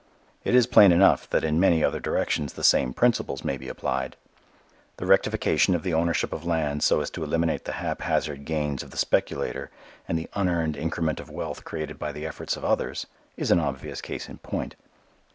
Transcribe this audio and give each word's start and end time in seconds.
It 0.43 0.55
is 0.55 0.65
plain 0.65 0.91
enough 0.91 1.29
that 1.29 1.43
in 1.43 1.59
many 1.59 1.83
other 1.83 1.99
directions 1.99 2.53
the 2.53 2.63
same 2.63 2.91
principles 2.91 3.43
may 3.45 3.55
be 3.55 3.67
applied. 3.69 4.15
The 4.97 5.05
rectification 5.05 5.75
of 5.75 5.83
the 5.83 5.93
ownership 5.93 6.33
of 6.33 6.43
land 6.43 6.81
so 6.81 7.01
as 7.01 7.11
to 7.11 7.23
eliminate 7.23 7.65
the 7.65 7.73
haphazard 7.73 8.43
gains 8.45 8.81
of 8.81 8.89
the 8.89 8.97
speculator 8.97 9.69
and 10.07 10.17
the 10.17 10.27
unearned 10.33 10.75
increment 10.75 11.19
of 11.19 11.29
wealth 11.29 11.63
created 11.65 11.99
by 11.99 12.13
the 12.13 12.25
efforts 12.25 12.57
of 12.57 12.65
others, 12.65 13.05
is 13.37 13.51
an 13.51 13.59
obvious 13.59 14.01
case 14.01 14.27
in 14.27 14.39
point. 14.39 14.75